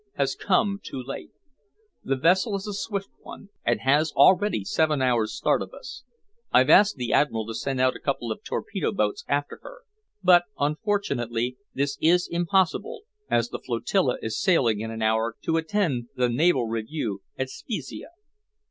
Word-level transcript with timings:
has 0.15 0.33
come 0.33 0.79
too 0.83 0.99
late. 0.99 1.29
The 2.03 2.15
vessel 2.15 2.55
is 2.55 2.65
a 2.65 2.73
swift 2.73 3.11
one, 3.19 3.49
and 3.63 3.81
has 3.81 4.11
already 4.13 4.63
seven 4.63 4.99
hours 4.99 5.31
start 5.31 5.61
of 5.61 5.75
us. 5.75 6.03
I've 6.51 6.71
asked 6.71 6.95
the 6.95 7.13
Admiral 7.13 7.45
to 7.45 7.53
send 7.53 7.79
out 7.79 7.95
a 7.95 7.99
couple 7.99 8.31
of 8.31 8.43
torpedo 8.43 8.91
boats 8.93 9.23
after 9.27 9.59
her, 9.61 9.81
but, 10.23 10.45
unfortunately, 10.57 11.57
this 11.75 11.99
is 12.01 12.27
impossible, 12.27 13.03
as 13.29 13.49
the 13.49 13.59
flotilla 13.59 14.17
is 14.23 14.41
sailing 14.41 14.79
in 14.79 14.89
an 14.89 15.03
hour 15.03 15.35
to 15.43 15.57
attend 15.57 16.07
the 16.15 16.29
naval 16.29 16.65
review 16.65 17.21
at 17.37 17.51
Spezia." 17.51 18.07